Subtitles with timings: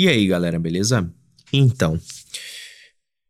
[0.00, 1.12] E aí, galera, beleza?
[1.52, 2.00] Então,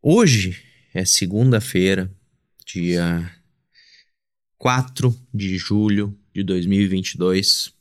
[0.03, 2.15] hoje é segunda-feira,
[2.67, 3.35] dia
[4.59, 7.73] 4 de julho de 2022.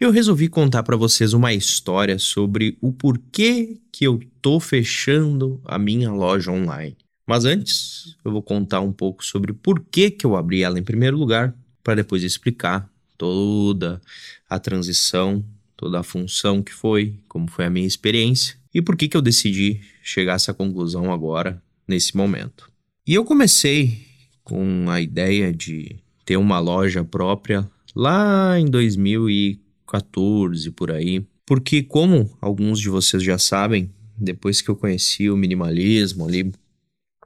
[0.00, 5.60] E eu resolvi contar para vocês uma história sobre o porquê que eu tô fechando
[5.64, 6.96] a minha loja online.
[7.26, 10.84] Mas antes, eu vou contar um pouco sobre por que que eu abri ela em
[10.84, 12.88] primeiro lugar, para depois explicar
[13.18, 14.00] toda
[14.48, 15.44] a transição,
[15.80, 19.22] toda a função que foi, como foi a minha experiência e por que que eu
[19.22, 22.70] decidi chegar a essa conclusão agora, nesse momento.
[23.06, 24.06] E eu comecei
[24.44, 27.66] com a ideia de ter uma loja própria
[27.96, 34.76] lá em 2014 por aí, porque como alguns de vocês já sabem, depois que eu
[34.76, 36.52] conheci o minimalismo ali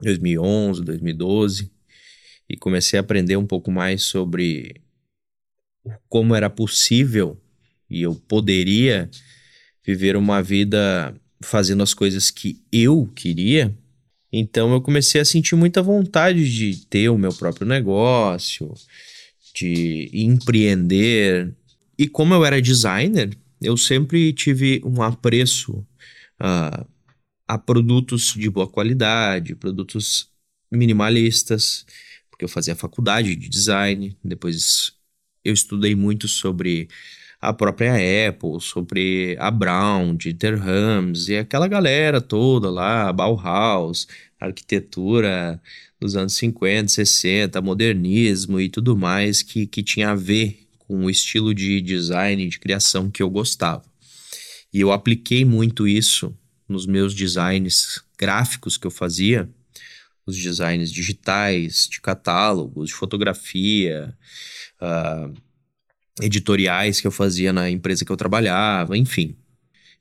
[0.01, 1.69] 2011, 2012
[2.49, 4.81] e comecei a aprender um pouco mais sobre
[6.07, 7.37] como era possível
[7.95, 9.09] e eu poderia
[9.81, 13.73] viver uma vida fazendo as coisas que eu queria,
[14.33, 18.73] então eu comecei a sentir muita vontade de ter o meu próprio negócio,
[19.53, 21.55] de empreender.
[21.97, 23.29] E como eu era designer,
[23.61, 25.77] eu sempre tive um apreço
[26.41, 26.85] uh,
[27.47, 30.27] a produtos de boa qualidade, produtos
[30.69, 31.85] minimalistas,
[32.29, 34.91] porque eu fazia faculdade de design, depois
[35.45, 36.89] eu estudei muito sobre
[37.49, 37.93] a própria
[38.29, 44.07] Apple, sobre a Brown, Dieter Rams e aquela galera toda lá, Bauhaus,
[44.39, 45.61] arquitetura
[45.99, 51.09] dos anos 50, 60, modernismo e tudo mais que, que tinha a ver com o
[51.09, 53.83] estilo de design, de criação que eu gostava.
[54.73, 56.35] E eu apliquei muito isso
[56.67, 59.49] nos meus designs gráficos que eu fazia,
[60.25, 64.15] os designs digitais, de catálogos, de fotografia,
[64.81, 65.33] uh,
[66.21, 69.35] editoriais que eu fazia na empresa que eu trabalhava, enfim.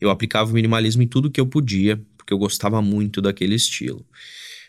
[0.01, 4.05] Eu aplicava o minimalismo em tudo que eu podia, porque eu gostava muito daquele estilo.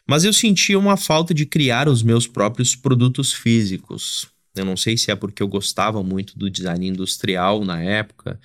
[0.07, 4.27] Mas eu sentia uma falta de criar os meus próprios produtos físicos.
[4.55, 8.39] Eu não sei se é porque eu gostava muito do design industrial na época,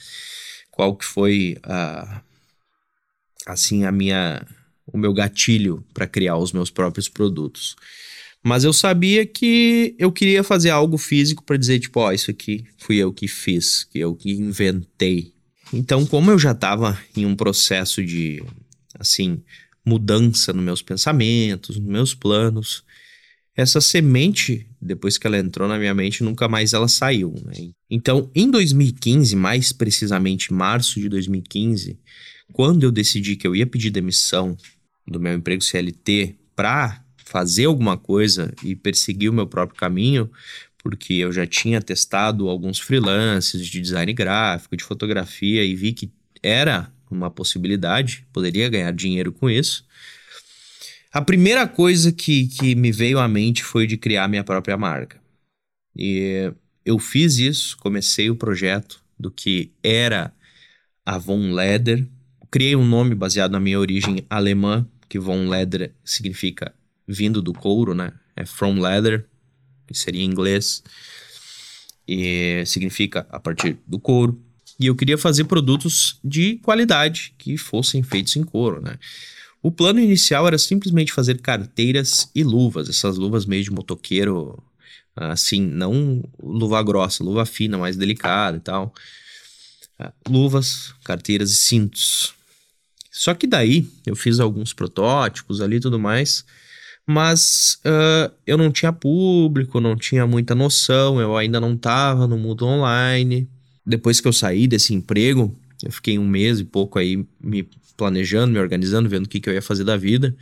[0.70, 2.22] qual que foi a
[3.46, 4.46] assim a minha
[4.92, 7.76] o meu gatilho para criar os meus próprios produtos.
[8.42, 12.30] Mas eu sabia que eu queria fazer algo físico para dizer, tipo, ó, oh, isso
[12.30, 15.34] aqui fui eu que fiz, que eu que inventei.
[15.72, 18.42] Então, como eu já estava em um processo de,
[18.98, 19.42] assim,
[19.84, 22.82] mudança nos meus pensamentos, nos meus planos,
[23.54, 27.34] essa semente, depois que ela entrou na minha mente, nunca mais ela saiu.
[27.44, 27.70] Né?
[27.90, 31.98] Então, em 2015, mais precisamente março de 2015,
[32.52, 34.56] quando eu decidi que eu ia pedir demissão
[35.06, 40.28] do meu emprego CLT para fazer alguma coisa e perseguir o meu próprio caminho,
[40.78, 46.10] porque eu já tinha testado alguns freelances de design gráfico, de fotografia e vi que
[46.42, 49.86] era uma possibilidade, poderia ganhar dinheiro com isso.
[51.12, 55.20] A primeira coisa que, que me veio à mente foi de criar minha própria marca.
[55.94, 56.52] E
[56.84, 60.34] eu fiz isso, comecei o projeto do que era
[61.06, 62.08] a Von Leder.
[62.50, 66.74] Criei um nome baseado na minha origem alemã, que Von Leder significa
[67.10, 68.12] vindo do couro, né?
[68.36, 69.26] É from leather,
[69.86, 70.82] que seria em inglês,
[72.06, 74.40] e significa a partir do couro.
[74.78, 78.96] E eu queria fazer produtos de qualidade que fossem feitos em couro, né?
[79.62, 84.62] O plano inicial era simplesmente fazer carteiras e luvas, essas luvas meio de motoqueiro,
[85.14, 88.94] assim, não luva grossa, luva fina, mais delicada e tal.
[89.98, 92.32] Ah, luvas, carteiras e cintos.
[93.10, 96.46] Só que daí eu fiz alguns protótipos ali e tudo mais
[97.06, 102.38] mas uh, eu não tinha público, não tinha muita noção, eu ainda não estava no
[102.38, 103.48] mundo online.
[103.84, 108.52] Depois que eu saí desse emprego, eu fiquei um mês e pouco aí me planejando,
[108.52, 110.34] me organizando, vendo o que, que eu ia fazer da vida.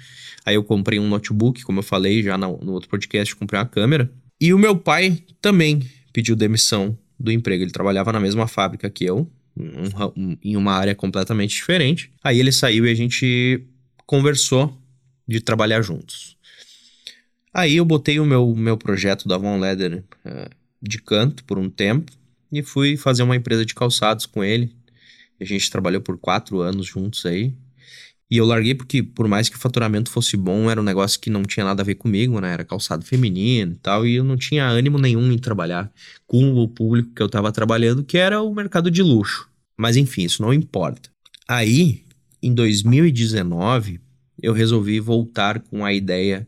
[0.44, 3.66] Aí eu comprei um notebook, como eu falei já no, no outro podcast, comprei uma
[3.66, 4.10] câmera.
[4.41, 5.82] E o meu pai também
[6.12, 7.64] pediu demissão do emprego.
[7.64, 12.12] Ele trabalhava na mesma fábrica que eu, um, um, em uma área completamente diferente.
[12.22, 13.65] Aí ele saiu e a gente
[14.06, 14.77] conversou
[15.27, 16.37] de trabalhar juntos.
[17.59, 20.49] Aí eu botei o meu, meu projeto da Von Leder uh,
[20.81, 22.13] de canto por um tempo
[22.53, 24.72] e fui fazer uma empresa de calçados com ele.
[25.41, 27.53] A gente trabalhou por quatro anos juntos aí.
[28.31, 31.28] E eu larguei porque, por mais que o faturamento fosse bom, era um negócio que
[31.28, 32.53] não tinha nada a ver comigo, né?
[32.53, 35.91] Era calçado feminino e tal, e eu não tinha ânimo nenhum em trabalhar
[36.28, 39.49] com o público que eu tava trabalhando, que era o mercado de luxo.
[39.77, 41.10] Mas enfim, isso não importa.
[41.49, 42.05] Aí,
[42.41, 44.01] em 2019,
[44.41, 46.47] eu resolvi voltar com a ideia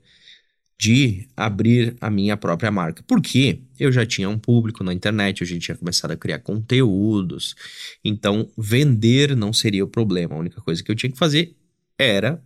[0.80, 3.04] de abrir a minha própria marca.
[3.06, 7.54] Porque eu já tinha um público na internet, eu já tinha começado a criar conteúdos.
[8.02, 10.34] Então, vender não seria o problema.
[10.34, 11.54] A única coisa que eu tinha que fazer
[11.98, 12.42] era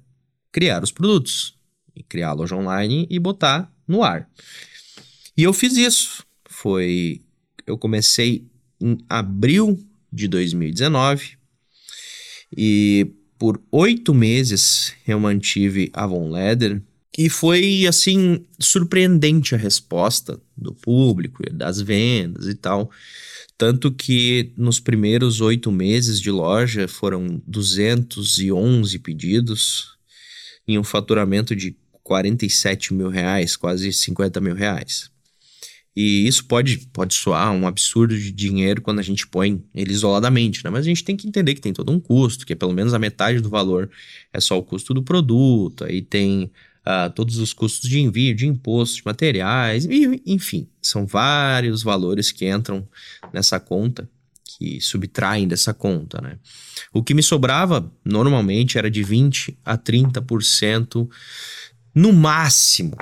[0.51, 1.57] criar os produtos,
[1.95, 4.29] e criar a loja online e botar no ar.
[5.37, 6.25] E eu fiz isso.
[6.45, 7.23] Foi
[7.65, 8.45] eu comecei
[8.81, 9.81] em abril
[10.13, 11.39] de 2019
[12.57, 16.83] e por oito meses eu mantive a Von Leder
[17.17, 22.91] e foi, assim, surpreendente a resposta do público, das vendas e tal.
[23.57, 29.97] Tanto que nos primeiros oito meses de loja foram 211 pedidos
[30.67, 35.09] em um faturamento de 47 mil reais, quase 50 mil reais.
[35.97, 40.65] E isso pode, pode soar um absurdo de dinheiro quando a gente põe ele isoladamente,
[40.65, 40.71] né?
[40.71, 42.93] Mas a gente tem que entender que tem todo um custo, que é pelo menos
[42.93, 43.89] a metade do valor
[44.33, 46.51] é só o custo do produto, aí tem
[46.87, 52.31] uh, todos os custos de envio, de impostos, de materiais, e, enfim, são vários valores
[52.31, 52.87] que entram
[53.33, 54.09] nessa conta,
[54.45, 56.39] que subtraem dessa conta, né?
[56.93, 61.09] O que me sobrava normalmente era de 20 a 30%
[61.95, 62.97] no máximo,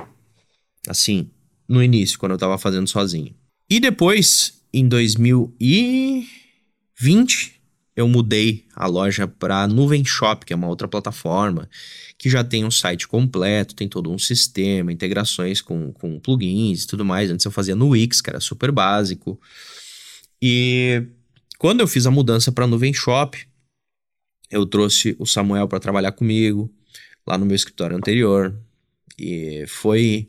[0.88, 1.31] assim,
[1.69, 3.35] no início, quando eu estava fazendo sozinho.
[3.69, 7.62] E depois, em 2020,
[7.94, 11.68] eu mudei a loja para Nuvem Shop, que é uma outra plataforma
[12.22, 16.86] que já tem um site completo, tem todo um sistema, integrações com, com plugins e
[16.86, 17.30] tudo mais.
[17.30, 19.40] Antes eu fazia no Wix, que era super básico.
[20.40, 21.04] E
[21.58, 23.36] quando eu fiz a mudança para Nuvem Shop,
[24.48, 26.72] eu trouxe o Samuel para trabalhar comigo
[27.26, 28.56] lá no meu escritório anterior.
[29.18, 30.28] E foi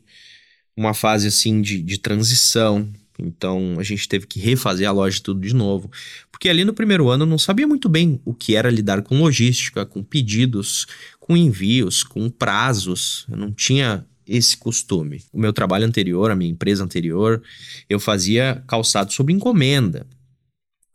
[0.75, 2.91] uma fase assim de, de transição.
[3.17, 5.91] Então a gente teve que refazer a loja tudo de novo.
[6.31, 9.19] Porque ali no primeiro ano eu não sabia muito bem o que era lidar com
[9.19, 10.87] logística, com pedidos,
[11.19, 13.25] com envios, com prazos.
[13.29, 15.21] Eu não tinha esse costume.
[15.31, 17.41] O meu trabalho anterior, a minha empresa anterior,
[17.89, 20.07] eu fazia calçado sob encomenda.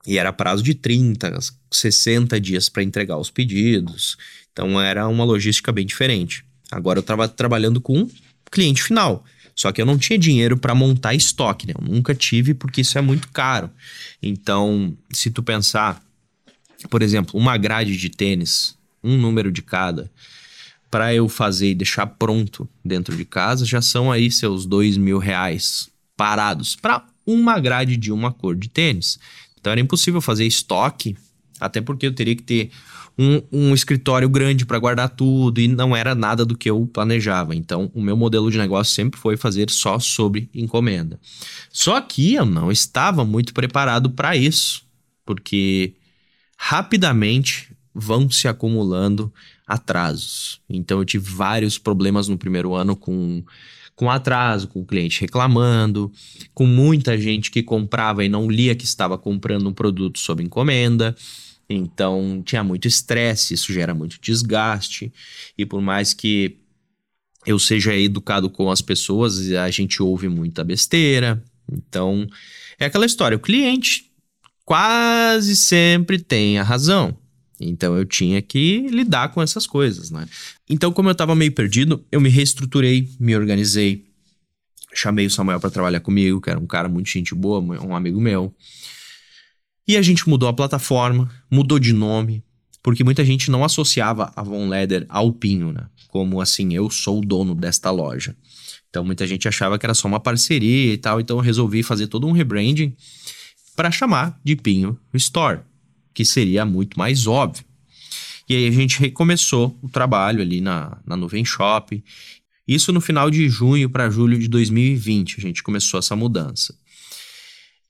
[0.06, 1.38] E era prazo de 30,
[1.70, 4.16] 60 dias para entregar os pedidos.
[4.52, 6.44] Então era uma logística bem diferente.
[6.70, 8.08] Agora eu estava trabalhando com
[8.50, 9.24] cliente final.
[9.58, 11.74] Só que eu não tinha dinheiro para montar estoque, né?
[11.76, 13.68] Eu nunca tive porque isso é muito caro.
[14.22, 16.00] Então, se tu pensar,
[16.88, 20.08] por exemplo, uma grade de tênis, um número de cada,
[20.88, 25.18] para eu fazer e deixar pronto dentro de casa, já são aí seus dois mil
[25.18, 29.18] reais parados para uma grade de uma cor de tênis.
[29.58, 31.16] Então era impossível fazer estoque,
[31.60, 32.70] até porque eu teria que ter
[33.18, 37.54] um, um escritório grande para guardar tudo e não era nada do que eu planejava.
[37.54, 41.18] Então, o meu modelo de negócio sempre foi fazer só sobre encomenda.
[41.70, 44.84] Só que eu não estava muito preparado para isso,
[45.26, 45.94] porque
[46.56, 49.32] rapidamente vão se acumulando
[49.66, 50.60] atrasos.
[50.68, 53.42] Então, eu tive vários problemas no primeiro ano com
[53.98, 56.12] com atraso, com o cliente reclamando,
[56.54, 61.16] com muita gente que comprava e não lia que estava comprando um produto sob encomenda.
[61.68, 65.12] Então tinha muito estresse, isso gera muito desgaste.
[65.56, 66.56] E por mais que
[67.46, 71.42] eu seja educado com as pessoas, a gente ouve muita besteira.
[71.70, 72.26] Então
[72.78, 74.10] é aquela história: o cliente
[74.64, 77.16] quase sempre tem a razão.
[77.60, 80.28] Então eu tinha que lidar com essas coisas, né?
[80.70, 84.06] Então, como eu estava meio perdido, eu me reestruturei, me organizei,
[84.94, 88.20] chamei o Samuel para trabalhar comigo, que era um cara muito gente boa, um amigo
[88.20, 88.54] meu.
[89.88, 92.44] E a gente mudou a plataforma, mudou de nome,
[92.82, 95.86] porque muita gente não associava a Von Leder ao Pinho, né?
[96.08, 98.36] Como assim, eu sou o dono desta loja.
[98.90, 102.06] Então muita gente achava que era só uma parceria e tal, então eu resolvi fazer
[102.06, 102.94] todo um rebranding
[103.74, 105.60] para chamar de Pinho Store,
[106.12, 107.64] que seria muito mais óbvio.
[108.46, 112.02] E aí a gente recomeçou o trabalho ali na, na Nuvem Shop.
[112.66, 116.74] Isso no final de junho para julho de 2020, a gente começou essa mudança.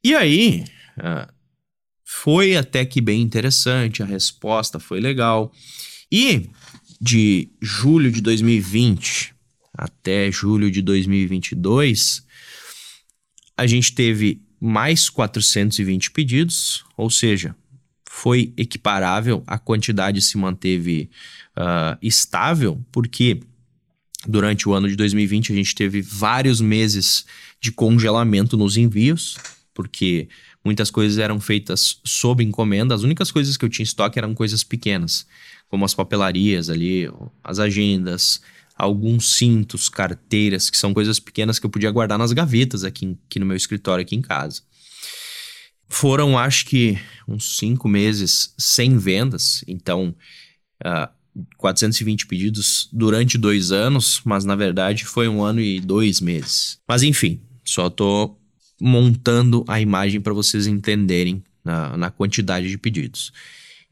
[0.03, 0.65] E aí,
[0.99, 1.38] uh,
[2.11, 5.53] foi até que bem interessante, a resposta foi legal.
[6.11, 6.49] E
[6.99, 9.35] de julho de 2020
[9.75, 12.25] até julho de 2022,
[13.55, 17.55] a gente teve mais 420 pedidos, ou seja,
[18.09, 21.11] foi equiparável, a quantidade se manteve
[21.59, 23.39] uh, estável, porque
[24.27, 27.27] durante o ano de 2020 a gente teve vários meses
[27.61, 29.37] de congelamento nos envios,
[29.75, 30.29] porque
[30.65, 32.95] Muitas coisas eram feitas sob encomenda.
[32.95, 35.27] As únicas coisas que eu tinha em estoque eram coisas pequenas,
[35.69, 37.09] como as papelarias ali,
[37.43, 38.41] as agendas,
[38.77, 43.39] alguns cintos, carteiras, que são coisas pequenas que eu podia guardar nas gavetas aqui, aqui
[43.39, 44.63] no meu escritório, aqui em casa.
[45.89, 49.65] Foram, acho que, uns cinco meses sem vendas.
[49.67, 50.15] Então,
[50.85, 51.09] uh,
[51.57, 56.79] 420 pedidos durante dois anos, mas na verdade foi um ano e dois meses.
[56.87, 58.37] Mas enfim, só tô
[58.81, 63.33] montando a imagem para vocês entenderem na, na, quantidade de pedidos.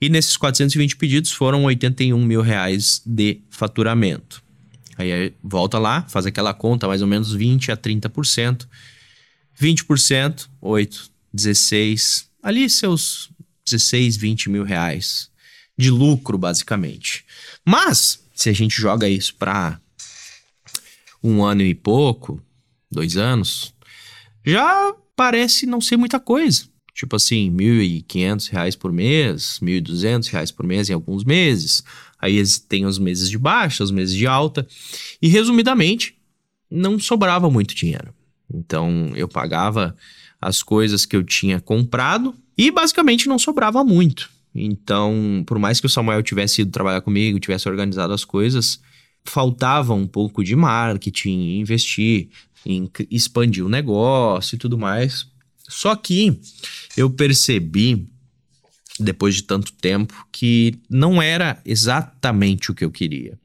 [0.00, 4.42] E nesses 420 pedidos foram 81 mil reais de faturamento.
[4.96, 8.66] Aí volta lá, faz aquela conta, mais ou menos 20 a 30%.
[9.60, 13.30] 20%, 8, 16, ali seus
[13.64, 15.30] 16, 20 mil reais
[15.76, 17.24] de lucro, basicamente.
[17.64, 19.80] Mas, se a gente joga isso para
[21.22, 22.40] um ano e pouco,
[22.90, 23.74] dois anos,
[24.46, 26.64] já parece não ser muita coisa.
[26.94, 31.84] Tipo assim, R$ 1.500 por mês, R$ 1.200 por mês em alguns meses.
[32.18, 34.66] Aí tem os meses de baixa, os meses de alta.
[35.20, 36.16] E resumidamente,
[36.70, 38.14] não sobrava muito dinheiro.
[38.52, 39.94] Então eu pagava
[40.40, 44.30] as coisas que eu tinha comprado e basicamente não sobrava muito.
[44.54, 48.80] Então, por mais que o Samuel tivesse ido trabalhar comigo, tivesse organizado as coisas,
[49.26, 52.28] faltava um pouco de marketing, investir
[52.64, 55.26] em expandir o negócio e tudo mais.
[55.68, 56.40] Só que
[56.96, 58.08] eu percebi,
[58.98, 63.38] depois de tanto tempo, que não era exatamente o que eu queria.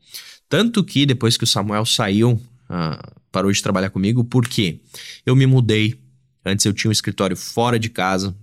[0.49, 4.79] Tanto que depois que o Samuel saiu, uh, parou de trabalhar comigo, porque
[5.25, 5.99] eu me mudei.
[6.45, 8.35] Antes eu tinha um escritório fora de casa.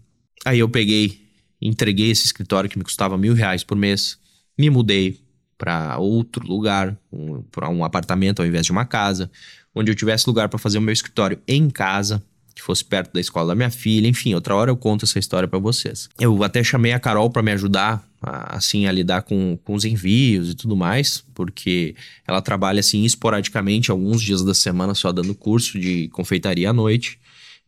[0.45, 1.21] Aí eu peguei,
[1.61, 4.19] entreguei esse escritório que me custava mil reais por mês,
[4.57, 5.21] me mudei
[5.59, 9.31] para outro lugar, um, para um apartamento ao invés de uma casa,
[9.75, 12.23] onde eu tivesse lugar para fazer o meu escritório em casa,
[12.55, 15.49] que fosse perto da escola da minha filha, enfim, outra hora eu conto essa história
[15.49, 16.09] para vocês.
[16.19, 19.85] Eu até chamei a Carol para me ajudar a, assim a lidar com, com os
[19.85, 21.95] envios e tudo mais, porque
[22.27, 27.19] ela trabalha assim esporadicamente alguns dias da semana só dando curso de confeitaria à noite.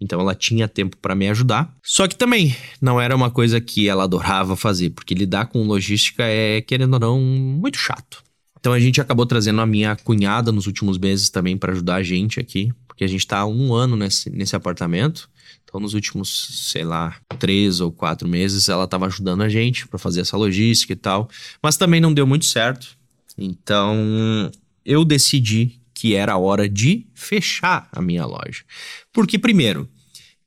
[0.01, 1.75] Então ela tinha tempo para me ajudar.
[1.83, 6.25] Só que também não era uma coisa que ela adorava fazer, porque lidar com logística
[6.25, 8.23] é, querendo ou não, muito chato.
[8.59, 12.03] Então a gente acabou trazendo a minha cunhada nos últimos meses também para ajudar a
[12.03, 15.29] gente aqui, porque a gente está há um ano nesse, nesse apartamento.
[15.65, 19.99] Então, nos últimos, sei lá, três ou quatro meses, ela estava ajudando a gente para
[19.99, 21.29] fazer essa logística e tal.
[21.63, 22.99] Mas também não deu muito certo.
[23.39, 24.51] Então,
[24.85, 28.65] eu decidi que era a hora de fechar a minha loja.
[29.13, 29.87] Porque, primeiro,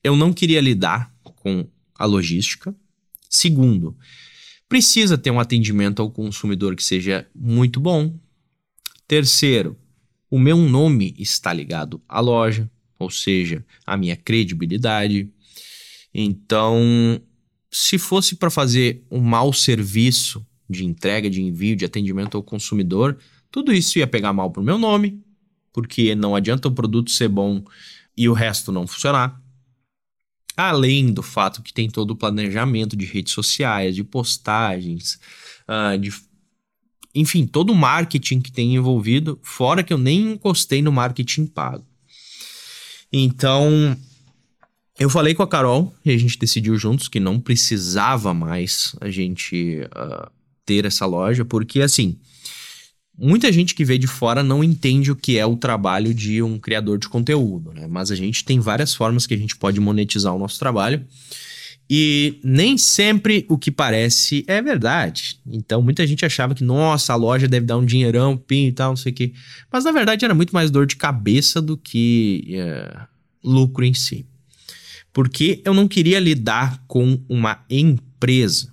[0.03, 2.75] eu não queria lidar com a logística.
[3.29, 3.95] Segundo,
[4.67, 8.19] precisa ter um atendimento ao consumidor que seja muito bom.
[9.07, 9.77] Terceiro,
[10.27, 12.67] o meu nome está ligado à loja,
[12.97, 15.29] ou seja, a minha credibilidade.
[16.11, 17.21] Então,
[17.69, 23.19] se fosse para fazer um mau serviço de entrega, de envio, de atendimento ao consumidor,
[23.51, 25.21] tudo isso ia pegar mal pro meu nome,
[25.73, 27.63] porque não adianta o produto ser bom
[28.15, 29.41] e o resto não funcionar.
[30.55, 35.19] Além do fato que tem todo o planejamento de redes sociais, de postagens,
[35.67, 36.13] uh, de
[37.15, 41.85] enfim, todo o marketing que tem envolvido, fora que eu nem encostei no marketing pago.
[43.11, 43.95] Então,
[44.97, 49.09] eu falei com a Carol e a gente decidiu juntos que não precisava mais a
[49.09, 50.31] gente uh,
[50.65, 52.17] ter essa loja, porque assim,
[53.17, 56.57] muita gente que vê de fora não entende o que é o trabalho de um
[56.57, 57.87] criador de conteúdo, né?
[57.87, 61.05] Mas a gente tem várias formas que a gente pode monetizar o nosso trabalho.
[61.89, 65.37] E nem sempre o que parece é verdade.
[65.45, 68.91] Então, muita gente achava que, nossa, a loja deve dar um dinheirão, pin e tal,
[68.91, 69.33] não sei o quê.
[69.71, 72.97] Mas, na verdade, era muito mais dor de cabeça do que é,
[73.43, 74.25] lucro em si.
[75.11, 78.72] Porque eu não queria lidar com uma empresa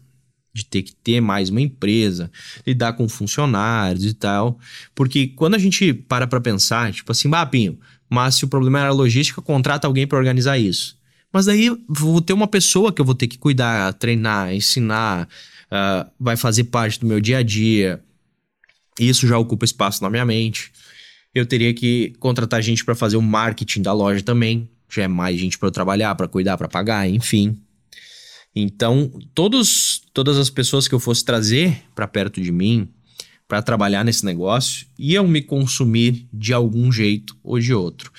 [0.53, 2.31] de ter que ter mais uma empresa,
[2.67, 4.59] lidar com funcionários e tal.
[4.95, 7.79] Porque quando a gente para para pensar, tipo assim, bah, Pinho,
[8.09, 10.99] mas se o problema era logística, contrata alguém para organizar isso.
[11.33, 15.29] Mas daí vou ter uma pessoa que eu vou ter que cuidar, treinar, ensinar,
[15.71, 18.03] uh, vai fazer parte do meu dia a dia.
[18.99, 20.73] Isso já ocupa espaço na minha mente.
[21.33, 24.69] Eu teria que contratar gente para fazer o marketing da loja também.
[24.89, 27.57] Já é mais gente para eu trabalhar, para cuidar, para pagar, enfim.
[28.55, 32.89] Então, todos, todas as pessoas que eu fosse trazer para perto de mim,
[33.47, 38.13] para trabalhar nesse negócio, iam me consumir de algum jeito ou de outro.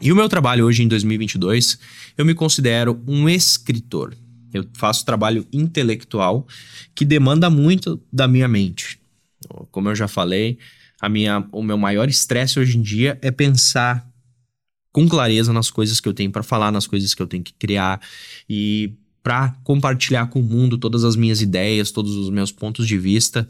[0.00, 1.78] E o meu trabalho hoje em 2022,
[2.16, 4.16] eu me considero um escritor.
[4.52, 6.46] Eu faço trabalho intelectual
[6.94, 8.98] que demanda muito da minha mente.
[9.70, 10.58] Como eu já falei,
[11.00, 14.08] a minha, o meu maior estresse hoje em dia é pensar
[14.92, 17.52] com clareza nas coisas que eu tenho para falar, nas coisas que eu tenho que
[17.52, 18.00] criar
[18.48, 22.96] e para compartilhar com o mundo todas as minhas ideias, todos os meus pontos de
[22.96, 23.48] vista,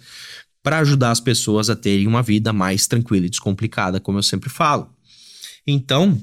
[0.63, 4.51] para ajudar as pessoas a terem uma vida mais tranquila e descomplicada, como eu sempre
[4.51, 4.91] falo.
[5.67, 6.21] Então,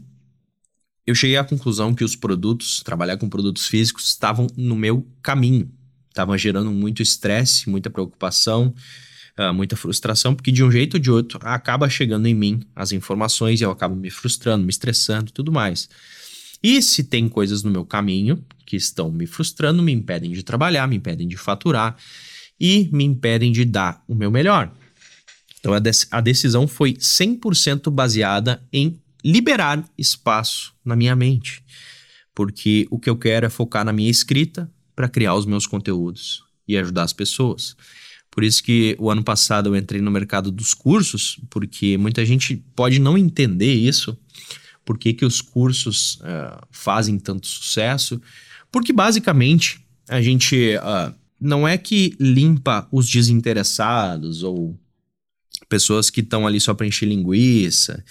[1.06, 5.72] eu cheguei à conclusão que os produtos, trabalhar com produtos físicos, estavam no meu caminho.
[6.10, 8.74] Estavam gerando muito estresse, muita preocupação,
[9.40, 12.92] uh, muita frustração, porque de um jeito ou de outro acaba chegando em mim as
[12.92, 15.88] informações e eu acabo me frustrando, me estressando e tudo mais.
[16.62, 20.86] E se tem coisas no meu caminho que estão me frustrando, me impedem de trabalhar,
[20.88, 21.96] me impedem de faturar
[22.60, 24.72] e me impedem de dar o meu melhor.
[25.58, 31.64] Então a, decisão foi 100% baseada em liberar espaço na minha mente.
[32.36, 36.44] Porque o que eu quero é focar na minha escrita para criar os meus conteúdos
[36.68, 37.76] e ajudar as pessoas.
[38.30, 42.58] Por isso que o ano passado eu entrei no mercado dos cursos, porque muita gente
[42.76, 44.18] pode não entender isso,
[44.86, 48.22] por que, que os cursos uh, fazem tanto sucesso,
[48.78, 54.80] porque basicamente a gente uh, não é que limpa os desinteressados ou
[55.68, 58.06] pessoas que estão ali só para encher linguiça.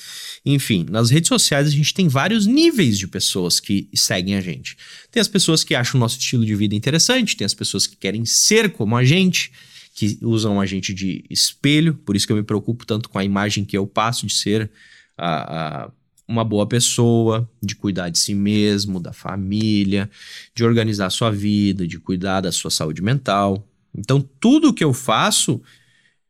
[0.45, 4.77] Enfim, nas redes sociais a gente tem vários níveis de pessoas que seguem a gente.
[5.13, 7.95] Tem as pessoas que acham o nosso estilo de vida interessante, tem as pessoas que
[7.95, 9.53] querem ser como a gente,
[9.95, 13.25] que usam a gente de espelho, por isso que eu me preocupo tanto com a
[13.25, 14.69] imagem que eu passo de ser
[15.17, 15.91] a, a
[16.29, 20.11] uma boa pessoa, de cuidar de si mesmo, da família,
[20.55, 23.67] de organizar sua vida, de cuidar da sua saúde mental.
[23.97, 25.63] Então, tudo que eu faço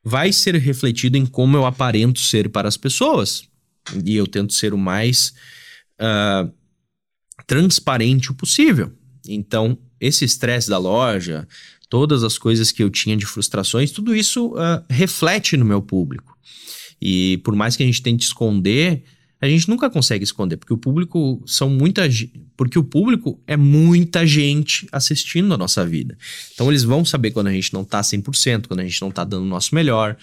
[0.04, 3.44] vai ser refletido em como eu aparento ser para as pessoas.
[4.04, 5.34] E eu tento ser o mais
[6.00, 6.52] uh,
[7.46, 8.92] transparente possível.
[9.26, 11.48] Então, esse estresse da loja,
[11.88, 16.36] todas as coisas que eu tinha de frustrações, tudo isso uh, reflete no meu público.
[17.00, 19.04] E por mais que a gente tente esconder,
[19.40, 22.08] a gente nunca consegue esconder, porque o público são muita
[22.56, 26.16] porque o público é muita gente assistindo a nossa vida.
[26.54, 29.24] Então eles vão saber quando a gente não tá 100%, quando a gente não tá
[29.24, 30.16] dando o nosso melhor.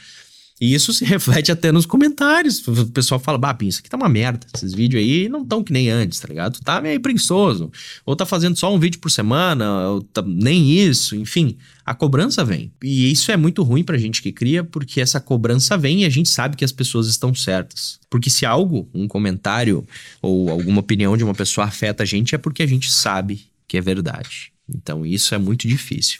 [0.62, 2.65] E isso se reflete até nos comentários.
[2.67, 4.45] O pessoal fala, bah, isso aqui tá uma merda.
[4.53, 6.53] Esses vídeos aí não tão que nem antes, tá ligado?
[6.53, 7.72] Tu tá meio preguiçoso.
[8.05, 11.15] Ou tá fazendo só um vídeo por semana, ou tá, nem isso.
[11.15, 12.72] Enfim, a cobrança vem.
[12.81, 16.10] E isso é muito ruim pra gente que cria, porque essa cobrança vem e a
[16.10, 18.00] gente sabe que as pessoas estão certas.
[18.10, 19.86] Porque se algo, um comentário
[20.22, 23.75] ou alguma opinião de uma pessoa afeta a gente, é porque a gente sabe que
[23.75, 24.53] é verdade.
[24.69, 26.19] Então isso é muito difícil.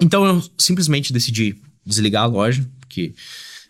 [0.00, 3.14] Então eu simplesmente decidi desligar a loja, porque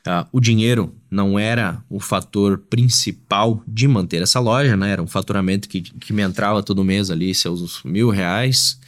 [0.06, 4.90] uh, o dinheiro não era o fator principal de manter essa loja, né?
[4.90, 8.80] Era um faturamento que, que me entrava todo mês ali, seus mil reais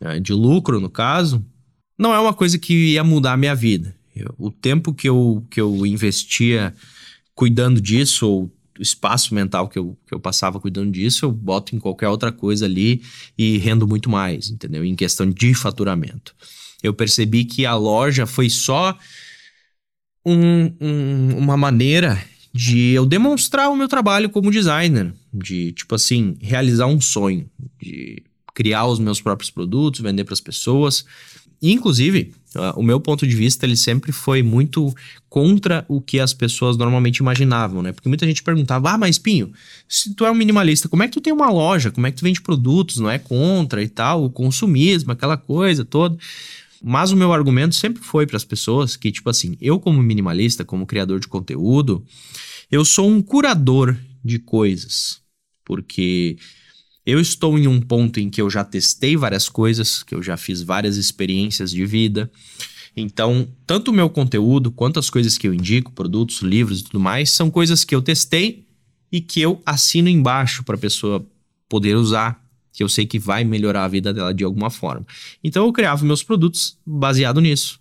[0.00, 1.44] uh, de lucro, no caso.
[1.98, 3.94] Não é uma coisa que ia mudar a minha vida.
[4.14, 6.72] Eu, o tempo que eu, que eu investia
[7.34, 8.44] cuidando disso, ou
[8.78, 12.30] o espaço mental que eu, que eu passava cuidando disso, eu boto em qualquer outra
[12.30, 13.02] coisa ali
[13.36, 14.84] e rendo muito mais, entendeu?
[14.84, 16.32] Em questão de faturamento
[16.84, 18.96] eu percebi que a loja foi só
[20.24, 26.36] um, um, uma maneira de eu demonstrar o meu trabalho como designer, de tipo assim,
[26.40, 27.50] realizar um sonho,
[27.82, 28.22] de
[28.54, 31.04] criar os meus próprios produtos, vender para as pessoas.
[31.60, 34.94] Inclusive, uh, o meu ponto de vista ele sempre foi muito
[35.28, 37.90] contra o que as pessoas normalmente imaginavam, né?
[37.90, 39.52] Porque muita gente perguntava: "Ah, mas Pinho,
[39.88, 41.90] se tu é um minimalista, como é que tu tem uma loja?
[41.90, 42.98] Como é que tu vende produtos?
[42.98, 46.16] Não é contra e tal, o consumismo, aquela coisa toda?"
[46.86, 50.66] Mas o meu argumento sempre foi para as pessoas que, tipo assim, eu, como minimalista,
[50.66, 52.04] como criador de conteúdo,
[52.70, 55.22] eu sou um curador de coisas.
[55.64, 56.36] Porque
[57.06, 60.36] eu estou em um ponto em que eu já testei várias coisas, que eu já
[60.36, 62.30] fiz várias experiências de vida.
[62.94, 67.00] Então, tanto o meu conteúdo quanto as coisas que eu indico, produtos, livros e tudo
[67.00, 68.66] mais, são coisas que eu testei
[69.10, 71.26] e que eu assino embaixo para a pessoa
[71.66, 72.43] poder usar,
[72.74, 75.06] que eu sei que vai melhorar a vida dela de alguma forma.
[75.42, 77.80] Então eu criava meus produtos baseado nisso.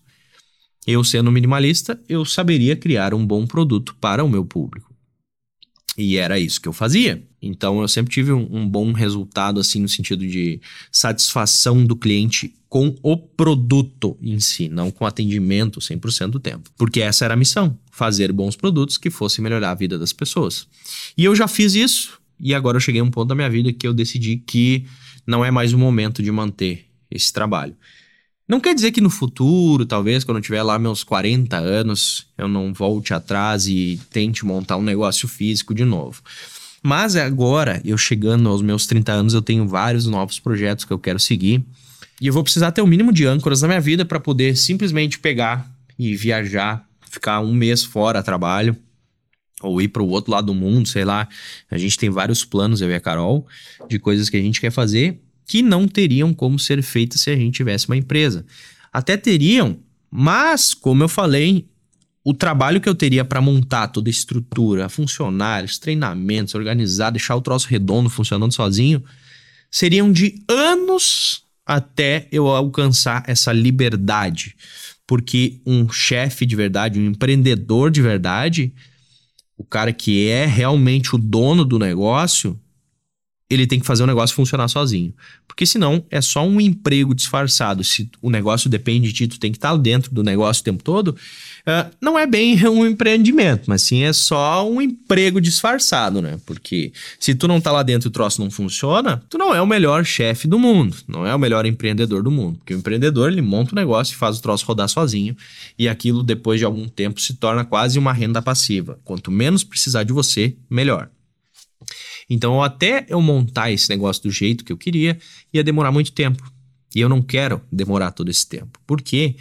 [0.85, 4.93] Eu sendo minimalista, eu saberia criar um bom produto para o meu público.
[5.97, 7.23] E era isso que eu fazia.
[7.41, 12.53] Então eu sempre tive um, um bom resultado, assim, no sentido de satisfação do cliente
[12.69, 16.69] com o produto em si, não com atendimento 100% do tempo.
[16.77, 20.67] Porque essa era a missão: fazer bons produtos que fossem melhorar a vida das pessoas.
[21.17, 23.71] E eu já fiz isso e agora eu cheguei a um ponto da minha vida
[23.71, 24.85] que eu decidi que
[25.25, 27.73] não é mais o momento de manter esse trabalho.
[28.45, 32.49] Não quer dizer que no futuro, talvez, quando eu tiver lá meus 40 anos, eu
[32.49, 36.21] não volte atrás e tente montar um negócio físico de novo.
[36.83, 40.99] Mas agora, eu chegando aos meus 30 anos, eu tenho vários novos projetos que eu
[40.99, 41.63] quero seguir.
[42.19, 44.57] E eu vou precisar ter o um mínimo de âncoras na minha vida para poder
[44.57, 45.65] simplesmente pegar
[45.97, 48.75] e viajar, ficar um mês fora trabalho
[49.63, 51.27] ou ir para o outro lado do mundo, sei lá.
[51.71, 53.47] A gente tem vários planos, eu e a Carol,
[53.89, 57.35] de coisas que a gente quer fazer que não teriam como ser feitas se a
[57.35, 58.45] gente tivesse uma empresa.
[58.91, 59.77] Até teriam,
[60.09, 61.67] mas, como eu falei,
[62.23, 67.41] o trabalho que eu teria para montar toda a estrutura, funcionários, treinamentos, organizar, deixar o
[67.41, 69.03] troço redondo funcionando sozinho,
[69.69, 74.55] seriam de anos até eu alcançar essa liberdade.
[75.05, 78.73] Porque um chefe de verdade, um empreendedor de verdade,
[79.57, 82.59] o cara que é realmente o dono do negócio,
[83.49, 85.13] ele tem que fazer o negócio funcionar sozinho.
[85.47, 87.83] Porque senão é só um emprego disfarçado.
[87.83, 90.83] Se o negócio depende de ti, tu tem que estar dentro do negócio o tempo
[90.83, 91.15] todo.
[91.65, 96.37] Uh, não é bem um empreendimento, mas sim é só um emprego disfarçado, né?
[96.45, 99.61] Porque se tu não tá lá dentro e o troço não funciona, tu não é
[99.61, 102.57] o melhor chefe do mundo, não é o melhor empreendedor do mundo.
[102.57, 105.37] Porque o empreendedor, ele monta o um negócio e faz o troço rodar sozinho.
[105.79, 108.99] E aquilo, depois de algum tempo, se torna quase uma renda passiva.
[109.05, 111.09] Quanto menos precisar de você, melhor.
[112.29, 115.17] Então, até eu montar esse negócio do jeito que eu queria,
[115.53, 116.43] ia demorar muito tempo.
[116.93, 118.79] E eu não quero demorar todo esse tempo.
[118.85, 119.35] Porque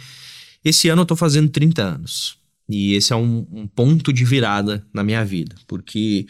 [0.63, 2.37] esse ano eu tô fazendo 30 anos.
[2.69, 6.25] E esse é um, um, ponto de virada na minha vida, porque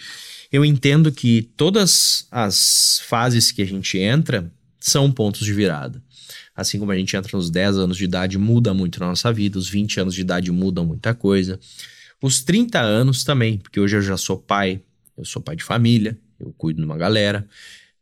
[0.52, 6.02] eu entendo que todas as fases que a gente entra são pontos de virada.
[6.56, 9.60] Assim como a gente entra nos 10 anos de idade, muda muito na nossa vida,
[9.60, 11.60] os 20 anos de idade mudam muita coisa.
[12.22, 14.82] Os 30 anos também, porque hoje eu já sou pai,
[15.15, 17.48] eu sou pai de família, eu cuido de uma galera,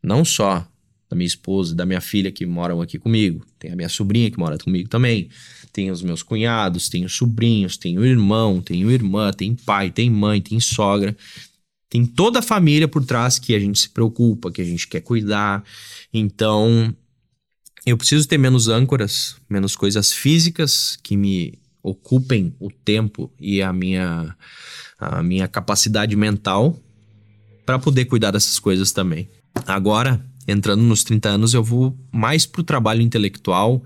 [0.02, 0.68] não só
[1.12, 4.32] da minha esposa e da minha filha que moram aqui comigo, tem a minha sobrinha
[4.32, 5.30] que mora comigo também,
[5.74, 10.58] tem os meus cunhados, tenho sobrinhos, tenho irmão, tenho irmã, tem pai, tem mãe, tem
[10.62, 11.16] sogra.
[11.90, 15.02] Tem toda a família por trás que a gente se preocupa, que a gente quer
[15.02, 15.62] cuidar.
[16.14, 16.96] Então,
[17.86, 23.74] eu preciso ter menos âncoras, menos coisas físicas que me ocupem o tempo e a
[23.74, 24.34] minha,
[24.98, 26.80] a minha capacidade mental
[27.66, 29.28] para poder cuidar dessas coisas também.
[29.68, 33.84] Agora, entrando nos 30 anos, eu vou mais pro trabalho intelectual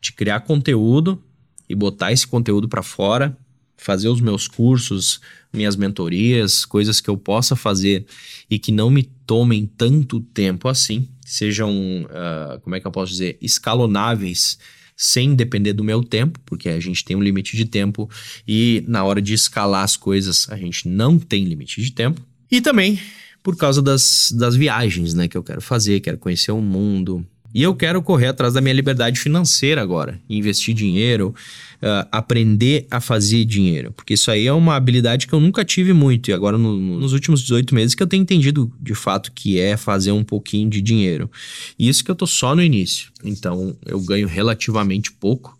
[0.00, 1.22] de criar conteúdo
[1.68, 3.36] e botar esse conteúdo para fora,
[3.76, 5.20] fazer os meus cursos,
[5.52, 8.06] minhas mentorias, coisas que eu possa fazer
[8.48, 11.72] e que não me tomem tanto tempo assim, sejam,
[12.04, 14.58] uh, como é que eu posso dizer, escalonáveis
[14.96, 18.08] sem depender do meu tempo, porque a gente tem um limite de tempo
[18.48, 22.20] e na hora de escalar as coisas a gente não tem limite de tempo.
[22.50, 22.98] E também
[23.46, 27.24] por causa das, das viagens, né, que eu quero fazer, quero conhecer o mundo.
[27.54, 31.32] E eu quero correr atrás da minha liberdade financeira agora, investir dinheiro,
[31.76, 35.92] uh, aprender a fazer dinheiro, porque isso aí é uma habilidade que eu nunca tive
[35.92, 39.60] muito e agora no, nos últimos 18 meses que eu tenho entendido de fato que
[39.60, 41.30] é fazer um pouquinho de dinheiro.
[41.78, 43.12] E isso que eu tô só no início.
[43.22, 45.56] Então eu ganho relativamente pouco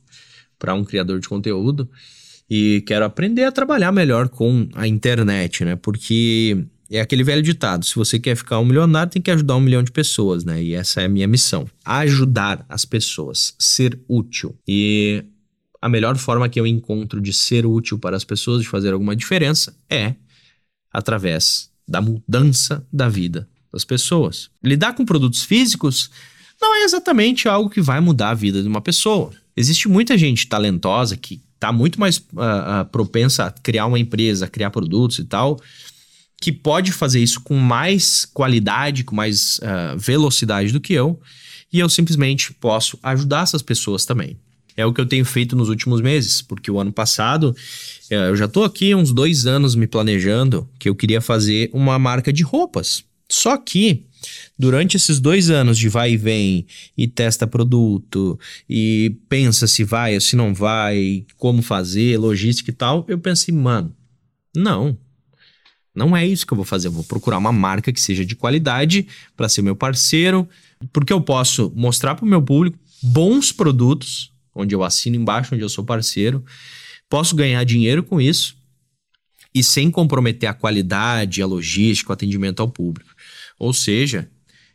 [0.59, 1.88] para um criador de conteúdo
[2.51, 5.77] e quero aprender a trabalhar melhor com a internet, né?
[5.77, 9.61] Porque é aquele velho ditado: se você quer ficar um milionário, tem que ajudar um
[9.61, 10.62] milhão de pessoas, né?
[10.62, 14.55] E essa é a minha missão: ajudar as pessoas, ser útil.
[14.66, 15.25] E
[15.81, 19.14] a melhor forma que eu encontro de ser útil para as pessoas, de fazer alguma
[19.14, 20.14] diferença, é
[20.92, 24.51] através da mudança da vida das pessoas.
[24.62, 26.11] Lidar com produtos físicos
[26.61, 29.31] não é exatamente algo que vai mudar a vida de uma pessoa.
[29.57, 34.46] Existe muita gente talentosa que está muito mais uh, uh, propensa a criar uma empresa,
[34.46, 35.61] a criar produtos e tal,
[36.40, 41.20] que pode fazer isso com mais qualidade, com mais uh, velocidade do que eu,
[41.72, 44.38] e eu simplesmente posso ajudar essas pessoas também.
[44.77, 47.57] É o que eu tenho feito nos últimos meses, porque o ano passado
[48.11, 51.99] uh, eu já estou aqui uns dois anos me planejando que eu queria fazer uma
[51.99, 53.03] marca de roupas.
[53.29, 54.05] Só que
[54.59, 60.14] durante esses dois anos de vai e vem e testa produto e pensa se vai
[60.14, 63.94] ou se não vai, como fazer, logística e tal, eu pensei, mano,
[64.55, 64.96] não,
[65.96, 66.88] não é isso que eu vou fazer.
[66.88, 70.46] Eu vou procurar uma marca que seja de qualidade para ser meu parceiro,
[70.92, 75.64] porque eu posso mostrar para o meu público bons produtos, onde eu assino embaixo, onde
[75.64, 76.44] eu sou parceiro,
[77.09, 78.54] posso ganhar dinheiro com isso
[79.54, 83.11] e sem comprometer a qualidade, a logística, o atendimento ao público.
[83.59, 84.28] Ou seja,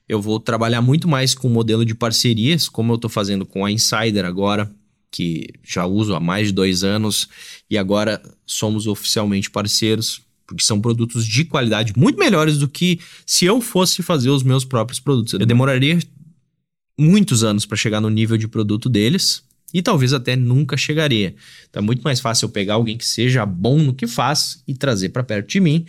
[0.10, 3.63] eu vou trabalhar muito mais com o modelo de parcerias, como eu estou fazendo com
[3.63, 4.73] a Insider agora,
[5.12, 7.29] que já uso há mais de dois anos
[7.69, 10.21] e agora somos oficialmente parceiros
[10.52, 14.66] porque são produtos de qualidade muito melhores do que se eu fosse fazer os meus
[14.66, 15.34] próprios produtos.
[15.34, 15.98] Eu demoraria
[17.00, 21.34] muitos anos para chegar no nível de produto deles e talvez até nunca chegaria.
[21.70, 24.74] Então é muito mais fácil eu pegar alguém que seja bom no que faz e
[24.74, 25.86] trazer para perto de mim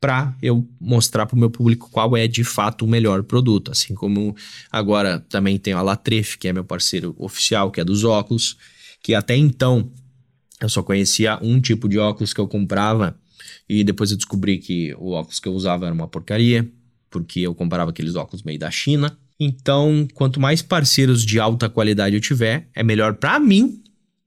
[0.00, 3.70] para eu mostrar para o meu público qual é de fato o melhor produto.
[3.70, 4.34] Assim como
[4.70, 8.56] agora também tenho a Latref, que é meu parceiro oficial, que é dos óculos,
[9.00, 9.92] que até então
[10.60, 13.16] eu só conhecia um tipo de óculos que eu comprava
[13.68, 16.70] e depois eu descobri que o óculos que eu usava era uma porcaria,
[17.10, 19.16] porque eu comprava aqueles óculos meio da China.
[19.38, 23.82] Então, quanto mais parceiros de alta qualidade eu tiver, é melhor para mim,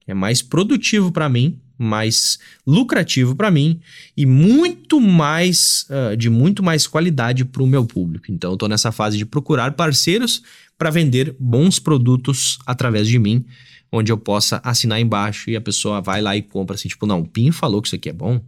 [0.06, 3.80] é mais produtivo para mim, mais lucrativo para mim
[4.16, 8.26] e muito mais uh, de muito mais qualidade para o meu público.
[8.30, 10.42] Então, eu estou nessa fase de procurar parceiros
[10.78, 13.44] para vender bons produtos através de mim
[13.90, 17.20] onde eu possa assinar embaixo e a pessoa vai lá e compra assim, tipo, não,
[17.20, 18.40] o Pinho falou que isso aqui é bom,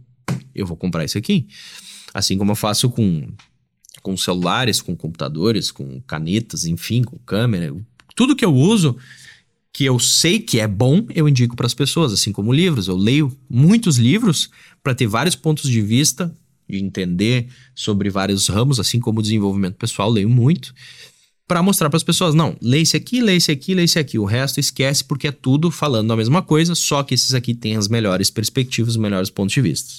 [0.53, 1.47] eu vou comprar isso aqui.
[2.13, 3.27] Assim como eu faço com,
[4.01, 7.75] com celulares, com computadores, com canetas, enfim, com câmera.
[8.15, 8.97] Tudo que eu uso,
[9.71, 12.87] que eu sei que é bom, eu indico para as pessoas, assim como livros.
[12.87, 14.49] Eu leio muitos livros
[14.83, 16.35] para ter vários pontos de vista,
[16.67, 20.73] de entender sobre vários ramos, assim como desenvolvimento pessoal, leio muito
[21.49, 24.19] para mostrar para as pessoas, não, lê esse aqui, lê esse aqui, lê esse aqui,
[24.19, 27.75] o resto esquece porque é tudo falando a mesma coisa, só que esses aqui têm
[27.75, 29.91] as melhores perspectivas, os melhores pontos de vista.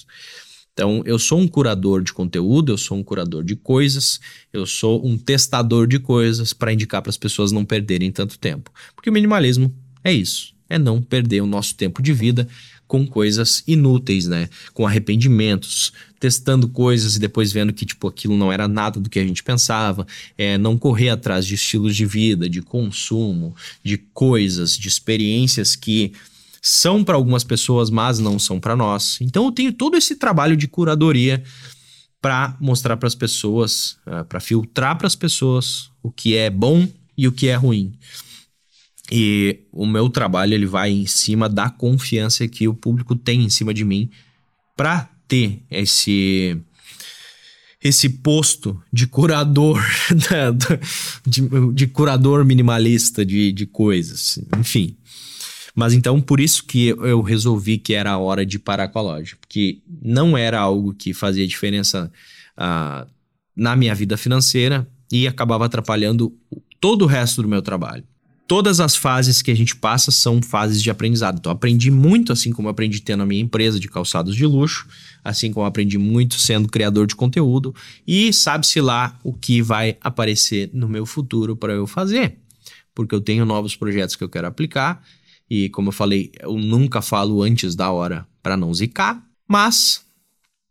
[0.71, 4.17] Então, eu sou um curador de conteúdo, eu sou um curador de coisas,
[4.53, 8.71] eu sou um testador de coisas para indicar para as pessoas não perderem tanto tempo.
[8.95, 12.47] Porque o minimalismo é isso, é não perder o nosso tempo de vida
[12.91, 14.49] com coisas inúteis, né?
[14.73, 19.17] Com arrependimentos, testando coisas e depois vendo que tipo aquilo não era nada do que
[19.17, 20.05] a gente pensava,
[20.37, 26.11] é não correr atrás de estilos de vida, de consumo, de coisas, de experiências que
[26.61, 29.17] são para algumas pessoas, mas não são para nós.
[29.21, 31.41] Então eu tenho todo esse trabalho de curadoria
[32.21, 36.85] para mostrar para as pessoas, ah, para filtrar para as pessoas o que é bom
[37.17, 37.93] e o que é ruim.
[39.11, 43.49] E o meu trabalho ele vai em cima da confiança que o público tem em
[43.49, 44.09] cima de mim
[44.75, 46.57] para ter esse
[47.83, 49.83] esse posto de curador
[51.25, 51.41] de,
[51.73, 54.95] de, curador minimalista de, de coisas, enfim.
[55.75, 59.01] Mas então por isso que eu resolvi que era a hora de parar com a
[59.01, 62.11] loja, porque não era algo que fazia diferença
[62.55, 63.09] uh,
[63.55, 66.31] na minha vida financeira e acabava atrapalhando
[66.79, 68.05] todo o resto do meu trabalho
[68.51, 71.37] todas as fases que a gente passa são fases de aprendizado.
[71.37, 74.89] Então, aprendi muito, assim como aprendi tendo a minha empresa de calçados de luxo,
[75.23, 77.73] assim como aprendi muito sendo criador de conteúdo,
[78.05, 82.39] e sabe-se lá o que vai aparecer no meu futuro para eu fazer,
[82.93, 85.01] porque eu tenho novos projetos que eu quero aplicar,
[85.49, 90.05] e como eu falei, eu nunca falo antes da hora para não zicar, mas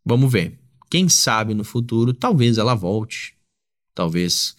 [0.05, 0.53] vamos ver.
[0.91, 3.33] Quem sabe no futuro, talvez ela volte,
[3.95, 4.55] talvez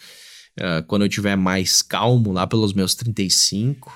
[0.62, 3.92] Uh, quando eu tiver mais calmo, lá pelos meus 35,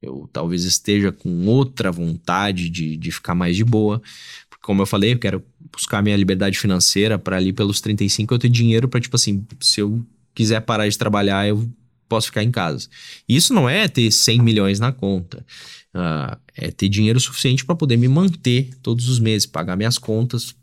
[0.00, 4.00] eu talvez esteja com outra vontade de, de ficar mais de boa.
[4.48, 8.38] Porque, como eu falei, eu quero buscar minha liberdade financeira para ali pelos 35 eu
[8.38, 11.68] ter dinheiro para, tipo assim, se eu quiser parar de trabalhar, eu
[12.08, 12.88] posso ficar em casa.
[13.28, 15.44] Isso não é ter 100 milhões na conta.
[15.92, 20.54] Uh, é ter dinheiro suficiente para poder me manter todos os meses, pagar minhas contas,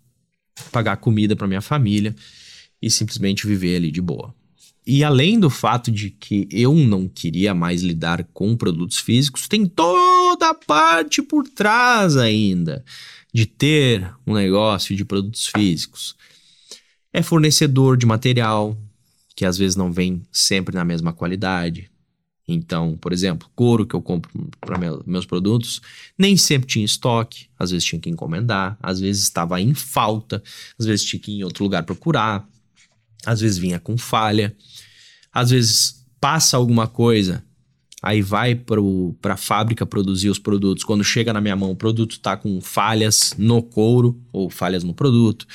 [0.72, 2.16] pagar comida para minha família
[2.82, 4.34] e simplesmente viver ali de boa.
[4.86, 9.66] E além do fato de que eu não queria mais lidar com produtos físicos, tem
[9.66, 12.84] toda a parte por trás ainda
[13.34, 16.16] de ter um negócio de produtos físicos.
[17.14, 18.78] É fornecedor de material,
[19.36, 21.90] que às vezes não vem sempre na mesma qualidade.
[22.48, 25.82] Então, por exemplo, couro que eu compro para meus produtos,
[26.18, 30.44] nem sempre tinha estoque, às vezes tinha que encomendar, às vezes estava em falta,
[30.78, 32.46] às vezes tinha que ir em outro lugar procurar,
[33.26, 34.56] às vezes vinha com falha
[35.32, 37.44] às vezes passa alguma coisa,
[38.02, 40.84] aí vai para a fábrica produzir os produtos.
[40.84, 44.94] Quando chega na minha mão, o produto está com falhas no couro ou falhas no
[44.94, 45.48] produto.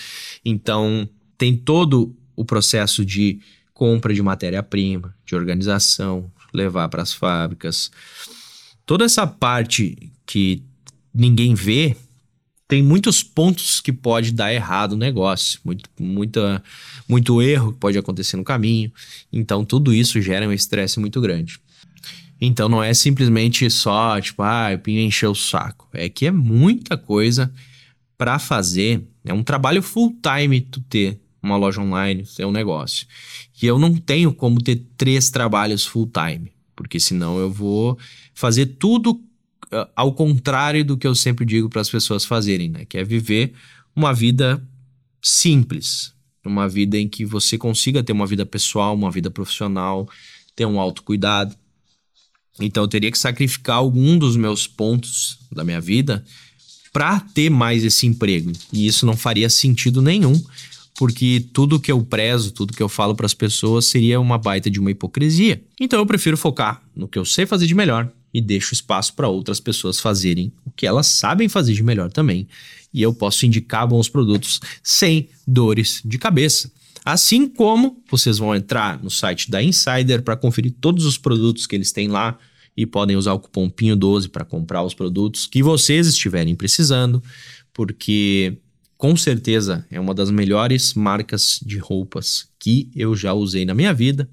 [0.45, 3.41] Então, tem todo o processo de
[3.75, 7.91] compra de matéria-prima, de organização, levar para as fábricas.
[8.87, 10.63] Toda essa parte que
[11.13, 11.97] ninguém vê
[12.69, 16.63] tem muitos pontos que pode dar errado o negócio, muito, muita,
[17.09, 18.93] muito erro que pode acontecer no caminho.
[19.33, 21.61] Então, tudo isso gera um estresse muito grande.
[22.41, 25.89] Então, não é simplesmente só, tipo, ah, Pinho encheu o saco.
[25.93, 27.53] É que é muita coisa
[28.19, 29.07] para fazer.
[29.25, 33.07] É um trabalho full time tu ter uma loja online, ter um negócio.
[33.63, 37.97] E eu não tenho como ter três trabalhos full time, porque senão eu vou
[38.35, 39.21] fazer tudo
[39.95, 42.85] ao contrário do que eu sempre digo para as pessoas fazerem, né?
[42.85, 43.53] Que é viver
[43.95, 44.63] uma vida
[45.23, 46.13] simples,
[46.45, 50.09] uma vida em que você consiga ter uma vida pessoal, uma vida profissional,
[50.55, 51.55] ter um autocuidado.
[52.61, 56.25] Então eu teria que sacrificar algum dos meus pontos da minha vida
[56.93, 58.53] para ter mais esse emprego.
[58.73, 60.43] E isso não faria sentido nenhum,
[60.97, 64.71] porque tudo que eu prezo, tudo que eu falo para as pessoas seria uma baita
[64.71, 65.63] de uma hipocrisia.
[65.79, 69.29] Então eu prefiro focar no que eu sei fazer de melhor, e deixo espaço para
[69.29, 72.47] outras pessoas fazerem o que elas sabem fazer de melhor também.
[72.93, 76.71] E eu posso indicar bons produtos sem dores de cabeça.
[77.05, 81.77] Assim como vocês vão entrar no site da Insider para conferir todos os produtos que
[81.77, 82.37] eles têm lá
[82.77, 87.23] e podem usar o cupom PINHO12 para comprar os produtos que vocês estiverem precisando,
[87.73, 88.59] porque
[88.97, 93.95] com certeza é uma das melhores marcas de roupas que eu já usei na minha
[93.95, 94.29] vida.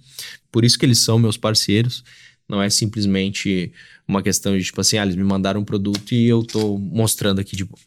[0.52, 2.04] Por isso que eles são meus parceiros
[2.48, 3.72] Não é simplesmente
[4.08, 7.40] uma questão de, tipo assim, ah, eles me mandaram um produto e eu tô mostrando
[7.40, 7.78] aqui, tipo.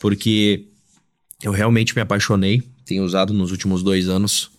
[0.00, 0.66] Porque
[1.42, 2.62] eu realmente me apaixonei.
[2.84, 4.50] Tenho usado nos últimos dois anos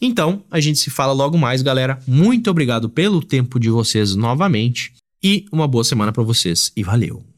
[0.00, 1.98] Então, a gente se fala logo mais, galera.
[2.06, 7.31] Muito obrigado pelo tempo de vocês novamente e uma boa semana para vocês e valeu.